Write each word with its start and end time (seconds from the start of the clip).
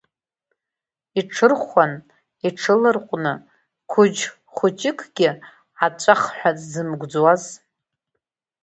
Иҽырхәан, 1.19 1.93
иҽыларҟәны, 2.47 3.33
Қәыџь 3.91 4.21
хәыҷыкгьы 4.55 5.29
аҵәахҳәа 5.85 6.51
дзымгәыӡуаз… 6.57 7.43